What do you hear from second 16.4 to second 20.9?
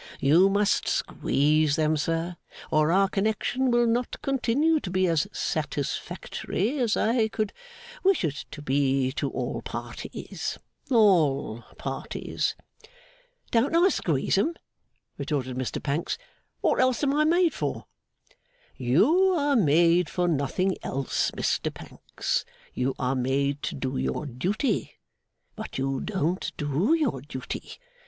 'What else am I made for?' 'You are made for nothing